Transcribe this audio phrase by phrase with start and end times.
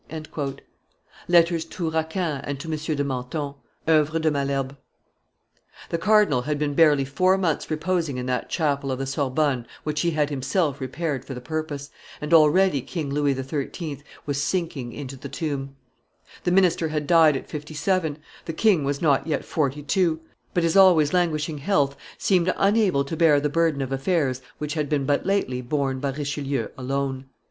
[1.29, 2.75] [Letters to Racan and to M.
[2.97, 3.53] de Mentin.
[3.87, 4.75] OEuvres de Malherbe, t.
[4.77, 8.17] iv.] [Illustration: The Tomb of Richelieu 308] The cardinal had been barely four months reposing
[8.17, 12.33] in that chapel of the Sorbonne which he had himself repaired for the purpose, and
[12.33, 14.01] already King Louis XIII.
[14.25, 15.75] was sinking into the tomb.
[16.45, 20.21] The minister had died at fifty seven, the king was not yet forty two;
[20.55, 24.89] but his always languishing health seemed unable to bear the burden of affairs which had
[24.89, 27.25] been but lately borne by Richelieu alone.